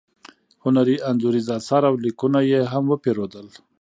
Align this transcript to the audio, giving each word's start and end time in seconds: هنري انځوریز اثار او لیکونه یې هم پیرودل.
هنري 0.63 0.95
انځوریز 1.09 1.47
اثار 1.57 1.83
او 1.89 1.95
لیکونه 2.03 2.39
یې 2.51 2.61
هم 2.71 2.85
پیرودل. 3.03 3.47